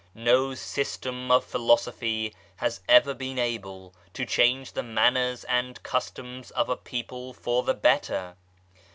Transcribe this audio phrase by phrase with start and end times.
[0.15, 6.69] No system of Philosophy has ever been able to change the manners and customs of
[6.69, 8.35] a people for the better.